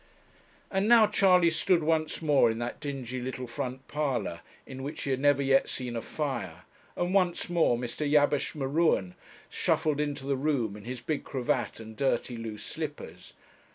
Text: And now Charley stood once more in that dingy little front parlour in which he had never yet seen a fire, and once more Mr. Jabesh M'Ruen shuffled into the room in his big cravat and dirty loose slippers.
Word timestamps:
And 0.71 0.87
now 0.87 1.05
Charley 1.05 1.51
stood 1.51 1.83
once 1.83 2.23
more 2.23 2.49
in 2.49 2.57
that 2.57 2.79
dingy 2.79 3.21
little 3.21 3.45
front 3.45 3.87
parlour 3.87 4.39
in 4.65 4.81
which 4.81 5.03
he 5.03 5.11
had 5.11 5.19
never 5.19 5.43
yet 5.43 5.69
seen 5.69 5.95
a 5.95 6.01
fire, 6.01 6.63
and 6.95 7.13
once 7.13 7.51
more 7.51 7.77
Mr. 7.77 8.09
Jabesh 8.09 8.55
M'Ruen 8.55 9.13
shuffled 9.47 9.99
into 9.99 10.25
the 10.25 10.35
room 10.35 10.75
in 10.75 10.85
his 10.85 11.01
big 11.01 11.23
cravat 11.23 11.79
and 11.79 11.95
dirty 11.95 12.35
loose 12.35 12.63
slippers. 12.63 13.33